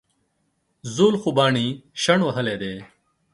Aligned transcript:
زول 0.95 1.15
خوبانۍ 1.23 1.67
شڼ 2.01 2.19
وهلي 2.27 2.55
دي 2.61 2.73